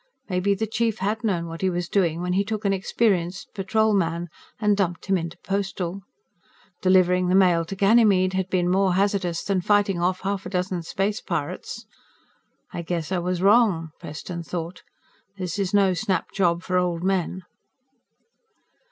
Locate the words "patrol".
3.53-3.93